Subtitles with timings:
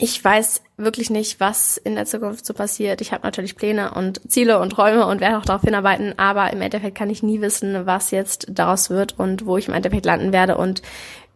[0.00, 3.02] ich weiß wirklich nicht, was in der Zukunft so passiert.
[3.02, 6.62] Ich habe natürlich Pläne und Ziele und Träume und werde auch darauf hinarbeiten, aber im
[6.62, 10.32] Endeffekt kann ich nie wissen, was jetzt daraus wird und wo ich im Endeffekt landen
[10.32, 10.80] werde und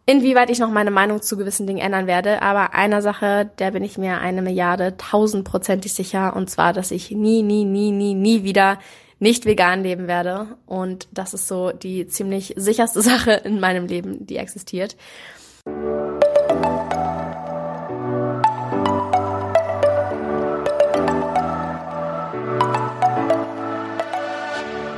[0.06, 2.40] inwieweit ich noch meine Meinung zu gewissen Dingen ändern werde.
[2.40, 7.10] Aber einer Sache, der bin ich mir eine Milliarde tausendprozentig sicher und zwar, dass ich
[7.10, 8.78] nie, nie, nie, nie, nie wieder
[9.18, 10.48] nicht vegan leben werde.
[10.66, 14.96] Und das ist so die ziemlich sicherste Sache in meinem Leben, die existiert.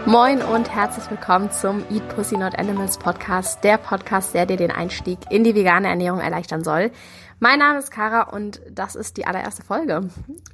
[0.06, 4.70] Moin und herzlich willkommen zum Eat Pussy Not Animals Podcast, der Podcast, der dir den
[4.70, 6.92] Einstieg in die vegane Ernährung erleichtern soll.
[7.40, 10.08] Mein Name ist Kara und das ist die allererste Folge.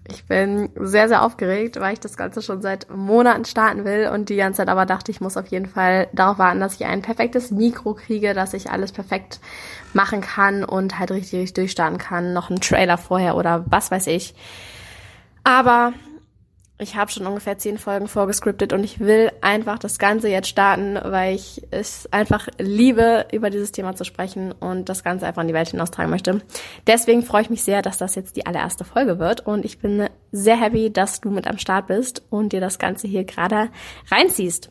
[0.08, 4.30] Ich bin sehr, sehr aufgeregt, weil ich das Ganze schon seit Monaten starten will und
[4.30, 7.02] die ganze Zeit aber dachte, ich muss auf jeden Fall darauf warten, dass ich ein
[7.02, 9.38] perfektes Mikro kriege, dass ich alles perfekt
[9.92, 12.32] machen kann und halt richtig, richtig durchstarten kann.
[12.32, 14.34] Noch einen Trailer vorher oder was weiß ich.
[15.44, 15.92] Aber
[16.82, 20.98] ich habe schon ungefähr zehn Folgen vorgescriptet und ich will einfach das Ganze jetzt starten,
[21.02, 25.48] weil ich es einfach liebe, über dieses Thema zu sprechen und das Ganze einfach in
[25.48, 26.42] die Welt hinaustragen möchte.
[26.86, 30.08] Deswegen freue ich mich sehr, dass das jetzt die allererste Folge wird und ich bin
[30.32, 33.68] sehr happy, dass du mit am Start bist und dir das Ganze hier gerade
[34.10, 34.70] reinziehst.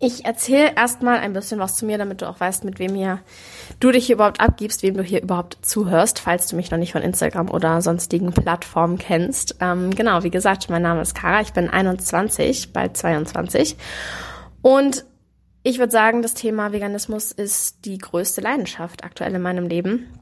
[0.00, 3.18] Ich erzähle erstmal ein bisschen was zu mir, damit du auch weißt, mit wem hier
[3.80, 6.92] du dich hier überhaupt abgibst, wem du hier überhaupt zuhörst, falls du mich noch nicht
[6.92, 9.56] von Instagram oder sonstigen Plattformen kennst.
[9.60, 13.76] Ähm, genau, wie gesagt, mein Name ist Kara, ich bin 21, bald 22.
[14.62, 15.04] Und
[15.64, 20.17] ich würde sagen, das Thema Veganismus ist die größte Leidenschaft aktuell in meinem Leben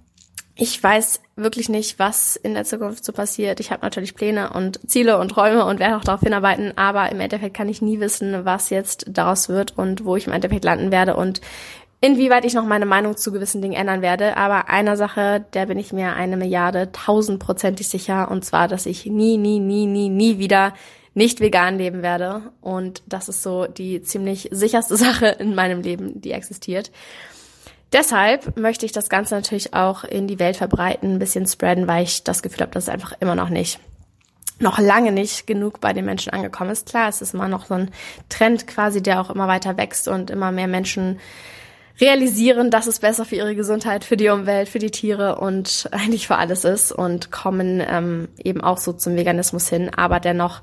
[0.59, 3.61] ich weiß wirklich nicht, was in der Zukunft so passiert.
[3.61, 7.21] Ich habe natürlich Pläne und Ziele und Träume und werde auch darauf hinarbeiten, aber im
[7.21, 10.91] Endeffekt kann ich nie wissen, was jetzt daraus wird und wo ich im Endeffekt landen
[10.91, 11.43] werde und
[12.01, 14.39] inwieweit ich noch meine Meinung zu gewissen Dingen ändern werde.
[14.39, 19.05] Aber einer Sache, der bin ich mir eine Milliarde tausendprozentig sicher und zwar, dass ich
[19.05, 20.73] nie, nie, nie, nie, nie wieder
[21.12, 26.19] nicht vegan leben werde und das ist so die ziemlich sicherste Sache in meinem Leben,
[26.19, 26.91] die existiert.
[27.97, 32.05] Deshalb möchte ich das Ganze natürlich auch in die Welt verbreiten, ein bisschen spreaden, weil
[32.05, 33.81] ich das Gefühl habe, dass es einfach immer noch nicht,
[34.59, 36.91] noch lange nicht genug bei den Menschen angekommen ist.
[36.91, 37.91] Klar, es ist immer noch so ein
[38.29, 41.19] Trend quasi, der auch immer weiter wächst und immer mehr Menschen
[41.99, 46.27] realisieren, dass es besser für ihre Gesundheit, für die Umwelt, für die Tiere und eigentlich
[46.27, 49.91] für alles ist und kommen ähm, eben auch so zum Veganismus hin.
[49.97, 50.61] Aber dennoch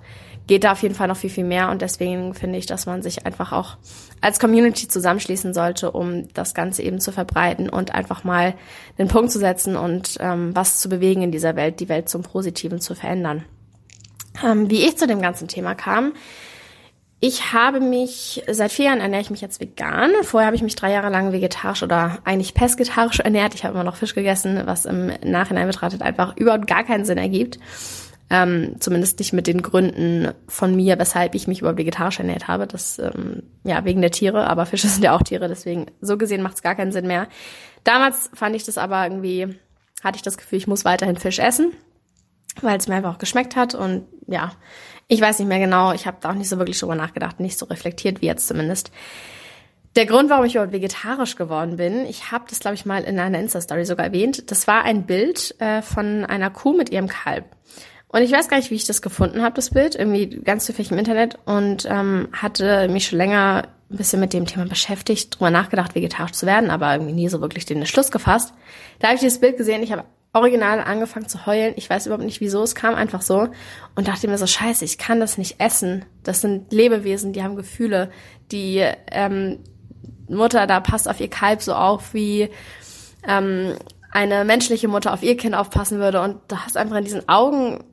[0.48, 1.70] geht da auf jeden Fall noch viel, viel mehr.
[1.70, 3.78] Und deswegen finde ich, dass man sich einfach auch
[4.22, 8.56] als Community zusammenschließen sollte, um das Ganze eben zu verbreiten und einfach mal
[8.98, 12.24] den Punkt zu setzen und ähm, was zu bewegen in dieser Welt, die Welt zum
[12.24, 13.46] Positiven zu verändern.
[14.44, 16.14] Ähm, wie ich zu dem ganzen Thema kam,
[17.26, 20.12] ich habe mich, seit vier Jahren ernähre ich mich jetzt vegan.
[20.24, 23.54] Vorher habe ich mich drei Jahre lang vegetarisch oder eigentlich pesketarisch ernährt.
[23.56, 27.18] Ich habe immer noch Fisch gegessen, was im Nachhinein betrachtet einfach überhaupt gar keinen Sinn
[27.18, 27.60] ergibt.
[28.36, 32.66] Ähm, zumindest nicht mit den Gründen von mir, weshalb ich mich überhaupt vegetarisch ernährt habe.
[32.66, 36.42] Das, ähm, ja, wegen der Tiere, aber Fische sind ja auch Tiere, deswegen so gesehen
[36.42, 37.28] macht es gar keinen Sinn mehr.
[37.84, 39.56] Damals fand ich das aber irgendwie,
[40.04, 41.74] hatte ich das Gefühl, ich muss weiterhin Fisch essen,
[42.60, 44.54] weil es mir einfach auch geschmeckt hat und ja,
[45.08, 47.60] ich weiß nicht mehr genau, ich habe da auch nicht so wirklich drüber nachgedacht, nicht
[47.60, 48.90] so reflektiert wie jetzt zumindest.
[49.96, 53.20] Der Grund, warum ich überhaupt vegetarisch geworden bin, ich habe das, glaube ich, mal in
[53.20, 57.46] einer Insta-Story sogar erwähnt, das war ein Bild äh, von einer Kuh mit ihrem Kalb.
[58.14, 60.92] Und ich weiß gar nicht, wie ich das gefunden habe, das Bild, irgendwie ganz zufällig
[60.92, 65.50] im Internet und ähm, hatte mich schon länger ein bisschen mit dem Thema beschäftigt, drüber
[65.50, 68.54] nachgedacht, vegetarisch zu werden, aber irgendwie nie so wirklich den Schluss gefasst.
[69.00, 71.74] Da habe ich dieses Bild gesehen, ich habe original angefangen zu heulen.
[71.76, 73.50] Ich weiß überhaupt nicht wieso, es kam einfach so
[73.96, 76.06] und dachte mir so, scheiße, ich kann das nicht essen.
[76.22, 78.12] Das sind Lebewesen, die haben Gefühle.
[78.52, 78.78] Die
[79.12, 79.58] ähm,
[80.28, 82.52] Mutter da passt auf ihr Kalb so auf, wie
[83.28, 83.74] ähm,
[84.12, 86.22] eine menschliche Mutter auf ihr Kind aufpassen würde.
[86.22, 87.84] Und du hast einfach in diesen Augen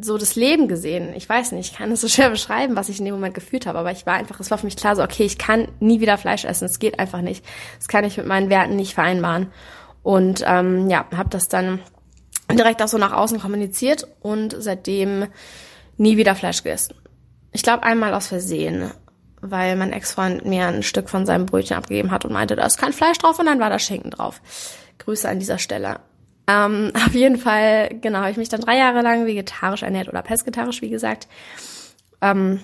[0.00, 1.12] so das Leben gesehen.
[1.14, 3.66] Ich weiß nicht, ich kann es so schwer beschreiben, was ich in dem Moment gefühlt
[3.66, 6.00] habe, aber ich war einfach, es war für mich klar so, okay, ich kann nie
[6.00, 7.44] wieder Fleisch essen, es geht einfach nicht.
[7.78, 9.52] Das kann ich mit meinen Werten nicht vereinbaren.
[10.02, 11.80] Und ähm, ja, habe das dann
[12.50, 15.26] direkt auch so nach außen kommuniziert und seitdem
[15.96, 16.94] nie wieder Fleisch gegessen.
[17.52, 18.90] Ich glaube einmal aus Versehen,
[19.40, 22.78] weil mein Ex-Freund mir ein Stück von seinem Brötchen abgegeben hat und meinte, da ist
[22.78, 24.40] kein Fleisch drauf und dann war da Schinken drauf.
[24.98, 26.00] Grüße an dieser Stelle.
[26.48, 30.22] Ähm, auf jeden Fall, genau, habe ich mich dann drei Jahre lang vegetarisch ernährt oder
[30.22, 31.28] pesketarisch, wie gesagt.
[32.20, 32.60] Ähm,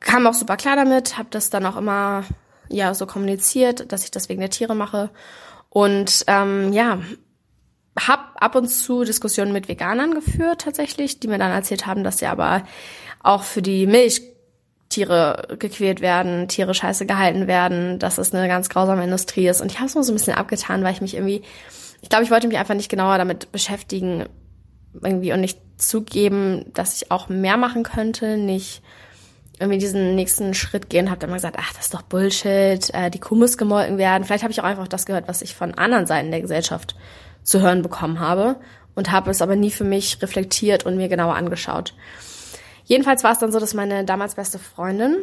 [0.00, 2.24] kam auch super klar damit, habe das dann auch immer
[2.68, 5.10] ja so kommuniziert, dass ich das wegen der Tiere mache
[5.70, 7.00] und ähm, ja
[7.98, 12.18] hab ab und zu Diskussionen mit Veganern geführt tatsächlich, die mir dann erzählt haben, dass
[12.18, 12.62] sie aber
[13.24, 19.02] auch für die Milchtiere gequält werden, Tiere scheiße gehalten werden, dass es eine ganz grausame
[19.02, 21.42] Industrie ist und ich habe es nur so ein bisschen abgetan, weil ich mich irgendwie
[22.00, 24.26] ich glaube, ich wollte mich einfach nicht genauer damit beschäftigen
[25.02, 28.82] irgendwie und nicht zugeben, dass ich auch mehr machen könnte, nicht
[29.60, 33.10] irgendwie diesen nächsten Schritt gehen, habe dann mal gesagt, ach, das ist doch Bullshit, äh,
[33.10, 34.24] die Kuh muss gemolken werden.
[34.24, 36.94] Vielleicht habe ich auch einfach das gehört, was ich von anderen Seiten der Gesellschaft
[37.42, 38.56] zu hören bekommen habe
[38.94, 41.94] und habe es aber nie für mich reflektiert und mir genauer angeschaut.
[42.84, 45.16] Jedenfalls war es dann so, dass meine damals beste Freundin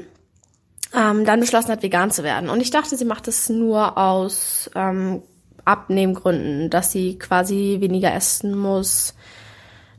[0.93, 2.49] ähm, dann beschlossen hat, vegan zu werden.
[2.49, 5.23] Und ich dachte, sie macht es nur aus ähm,
[5.65, 9.15] Abnehmgründen, dass sie quasi weniger essen muss,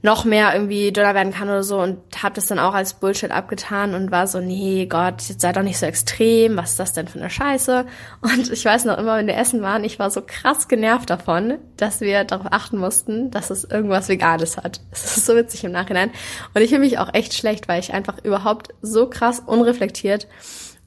[0.07, 3.31] noch mehr irgendwie dünner werden kann oder so und habe das dann auch als Bullshit
[3.31, 6.93] abgetan und war so, nee, Gott, jetzt sei doch nicht so extrem, was ist das
[6.93, 7.85] denn für eine Scheiße?
[8.21, 11.59] Und ich weiß noch immer, wenn wir essen waren, ich war so krass genervt davon,
[11.77, 14.81] dass wir darauf achten mussten, dass es irgendwas Veganes hat.
[14.91, 16.11] Das ist so witzig im Nachhinein.
[16.55, 20.29] Und ich fühle mich auch echt schlecht, weil ich einfach überhaupt so krass unreflektiert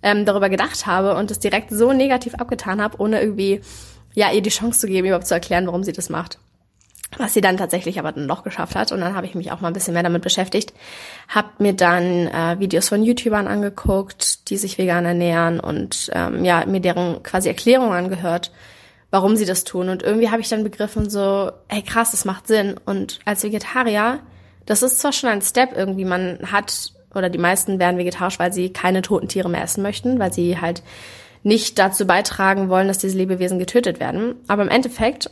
[0.01, 3.61] ähm, darüber gedacht habe und es direkt so negativ abgetan habe, ohne irgendwie
[4.13, 6.39] ja ihr die Chance zu geben, überhaupt zu erklären, warum sie das macht
[7.17, 8.91] was sie dann tatsächlich aber dann noch geschafft hat.
[8.91, 10.73] Und dann habe ich mich auch mal ein bisschen mehr damit beschäftigt,
[11.27, 16.65] habe mir dann äh, Videos von YouTubern angeguckt, die sich vegan ernähren und ähm, ja
[16.65, 18.51] mir deren quasi Erklärungen angehört,
[19.11, 19.89] warum sie das tun.
[19.89, 22.75] Und irgendwie habe ich dann begriffen so, hey krass, das macht Sinn.
[22.85, 24.19] Und als Vegetarier,
[24.65, 28.53] das ist zwar schon ein Step irgendwie, man hat oder die meisten werden vegetarisch, weil
[28.53, 30.83] sie keine toten Tiere mehr essen möchten, weil sie halt
[31.43, 34.35] nicht dazu beitragen wollen, dass diese Lebewesen getötet werden.
[34.47, 35.29] Aber im Endeffekt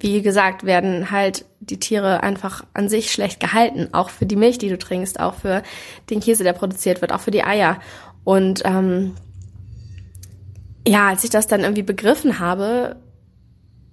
[0.00, 3.88] wie gesagt, werden halt die Tiere einfach an sich schlecht gehalten.
[3.92, 5.62] Auch für die Milch, die du trinkst, auch für
[6.10, 7.78] den Käse, der produziert wird, auch für die Eier.
[8.24, 9.14] Und ähm,
[10.86, 12.96] ja, als ich das dann irgendwie begriffen habe,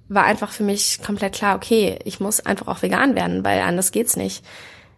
[0.08, 3.92] war einfach für mich komplett klar, okay, ich muss einfach auch vegan werden, weil anders
[3.92, 4.44] geht's nicht.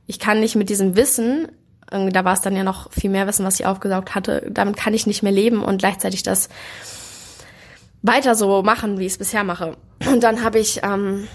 [0.08, 1.48] Ich kann nicht mit diesem Wissen,
[1.92, 4.94] da war es dann ja noch viel mehr Wissen, was ich aufgesaugt hatte, damit kann
[4.94, 6.50] ich nicht mehr leben und gleichzeitig das
[8.02, 9.78] weiter so machen, wie ich es bisher mache.
[10.10, 11.28] Und dann habe ich, ähm,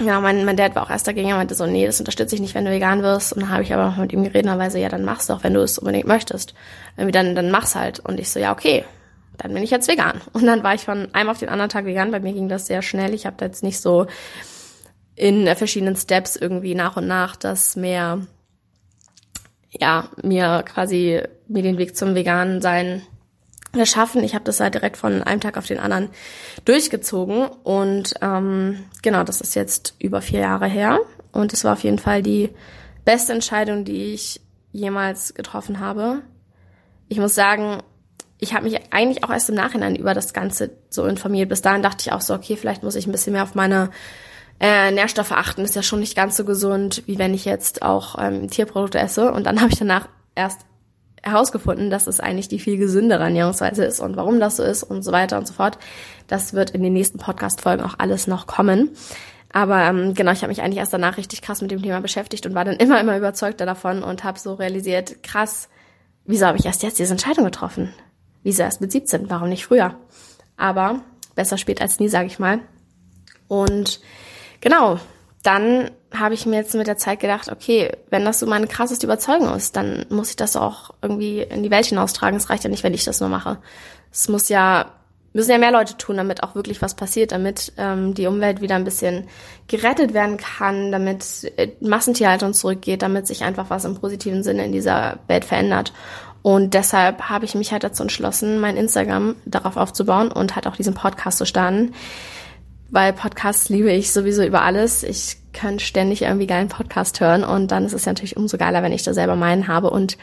[0.00, 2.40] ja, mein, mein Dad war auch erst dagegen, er meinte so, nee, das unterstütze ich
[2.40, 3.32] nicht, wenn du vegan wirst.
[3.32, 5.26] Und dann habe ich aber noch mit ihm geredet, und er so, ja, dann mach's
[5.26, 6.54] doch, wenn du es unbedingt möchtest.
[6.96, 8.00] Irgendwie dann, dann mach's halt.
[8.00, 8.84] Und ich so, ja, okay,
[9.38, 10.20] dann bin ich jetzt vegan.
[10.32, 12.10] Und dann war ich von einem auf den anderen Tag vegan.
[12.10, 13.14] Bei mir ging das sehr schnell.
[13.14, 14.06] Ich habe da jetzt nicht so
[15.14, 18.20] in verschiedenen Steps irgendwie nach und nach das mehr,
[19.80, 23.02] ja, mir quasi mir den Weg zum veganen sein
[23.72, 24.24] geschaffen.
[24.24, 26.08] Ich habe das halt direkt von einem Tag auf den anderen
[26.64, 31.00] durchgezogen und ähm, genau, das ist jetzt über vier Jahre her
[31.32, 32.50] und es war auf jeden Fall die
[33.04, 34.40] beste Entscheidung, die ich
[34.72, 36.22] jemals getroffen habe.
[37.08, 37.82] Ich muss sagen,
[38.38, 41.48] ich habe mich eigentlich auch erst im Nachhinein über das Ganze so informiert.
[41.48, 43.90] Bis dahin dachte ich auch so, okay, vielleicht muss ich ein bisschen mehr auf meine
[44.60, 45.62] äh, Nährstoffe achten.
[45.62, 49.32] Ist ja schon nicht ganz so gesund, wie wenn ich jetzt auch ähm, Tierprodukte esse.
[49.32, 50.60] Und dann habe ich danach erst
[51.22, 55.02] herausgefunden, dass es eigentlich die viel gesündere Ernährungsweise ist und warum das so ist und
[55.02, 55.76] so weiter und so fort.
[56.28, 58.90] Das wird in den nächsten Podcast-Folgen auch alles noch kommen.
[59.52, 62.46] Aber ähm, genau, ich habe mich eigentlich erst danach richtig krass mit dem Thema beschäftigt
[62.46, 65.68] und war dann immer, immer überzeugter davon und habe so realisiert, krass,
[66.24, 67.92] wieso habe ich erst jetzt diese Entscheidung getroffen?
[68.42, 69.28] Wieso erst mit 17?
[69.28, 69.96] Warum nicht früher?
[70.56, 71.00] Aber
[71.34, 72.60] besser spät als nie, sage ich mal.
[73.48, 74.00] Und
[74.66, 74.98] genau,
[75.44, 79.06] dann habe ich mir jetzt mit der Zeit gedacht, okay, wenn das so meine krasseste
[79.06, 82.36] Überzeugung ist, dann muss ich das auch irgendwie in die Welt hinaustragen.
[82.36, 83.58] Es reicht ja nicht, wenn ich das nur mache.
[84.10, 84.86] Es muss ja,
[85.34, 88.74] müssen ja mehr Leute tun, damit auch wirklich was passiert, damit ähm, die Umwelt wieder
[88.74, 89.28] ein bisschen
[89.68, 94.72] gerettet werden kann, damit äh, Massentierhaltung zurückgeht, damit sich einfach was im positiven Sinne in
[94.72, 95.92] dieser Welt verändert.
[96.42, 100.74] Und deshalb habe ich mich halt dazu entschlossen, mein Instagram darauf aufzubauen und halt auch
[100.74, 101.94] diesen Podcast zu starten
[102.90, 105.02] weil Podcasts liebe ich sowieso über alles.
[105.02, 108.92] Ich kann ständig irgendwie geilen Podcast hören und dann ist es natürlich umso geiler, wenn
[108.92, 110.18] ich da selber meinen habe und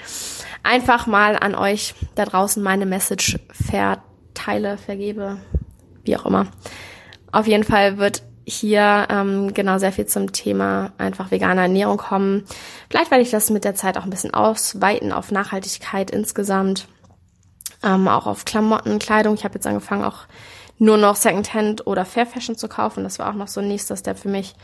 [0.61, 5.37] einfach mal an euch da draußen meine Message verteile, vergebe,
[6.03, 6.47] wie auch immer.
[7.31, 12.43] Auf jeden Fall wird hier ähm, genau sehr viel zum Thema einfach vegane Ernährung kommen.
[12.89, 16.87] Vielleicht werde ich das mit der Zeit auch ein bisschen ausweiten auf Nachhaltigkeit insgesamt,
[17.83, 19.35] ähm, auch auf Klamotten, Kleidung.
[19.35, 20.25] Ich habe jetzt angefangen auch
[20.77, 23.03] nur noch Secondhand oder Fair Fashion zu kaufen.
[23.03, 24.55] Das war auch noch so ein nächster Step für mich.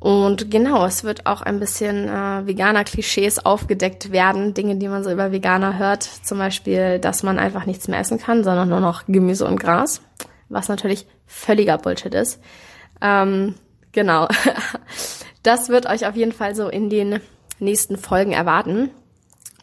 [0.00, 5.04] Und genau, es wird auch ein bisschen äh, veganer Klischees aufgedeckt werden, Dinge, die man
[5.04, 6.02] so über Veganer hört.
[6.02, 10.00] Zum Beispiel, dass man einfach nichts mehr essen kann, sondern nur noch Gemüse und Gras,
[10.48, 12.40] was natürlich völliger Bullshit ist.
[13.02, 13.56] Ähm,
[13.92, 14.26] genau,
[15.42, 17.20] das wird euch auf jeden Fall so in den
[17.58, 18.88] nächsten Folgen erwarten.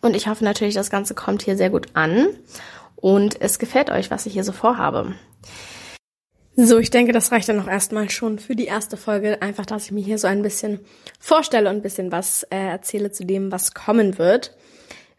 [0.02, 2.28] Und ich hoffe natürlich, das Ganze kommt hier sehr gut an
[2.98, 5.14] und es gefällt euch, was ich hier so vorhabe.
[6.60, 9.44] So, ich denke, das reicht dann auch erstmal schon für die erste Folge.
[9.44, 10.80] Einfach, dass ich mir hier so ein bisschen
[11.20, 14.58] vorstelle und ein bisschen was äh, erzähle zu dem, was kommen wird.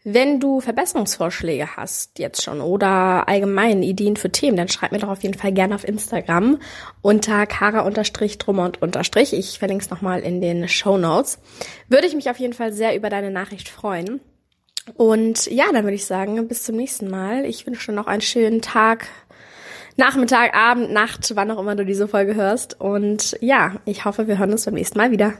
[0.03, 5.09] Wenn du Verbesserungsvorschläge hast jetzt schon oder allgemein Ideen für Themen, dann schreib mir doch
[5.09, 6.59] auf jeden Fall gerne auf Instagram
[7.01, 8.71] unter kara-drummer.
[9.13, 11.39] Ich verlinke es nochmal in den Show Notes.
[11.87, 14.19] Würde ich mich auf jeden Fall sehr über deine Nachricht freuen.
[14.95, 17.45] Und ja, dann würde ich sagen, bis zum nächsten Mal.
[17.45, 19.07] Ich wünsche dir noch einen schönen Tag,
[19.97, 22.79] Nachmittag, Abend, Nacht, wann auch immer du diese Folge hörst.
[22.79, 25.33] Und ja, ich hoffe, wir hören uns beim nächsten Mal wieder.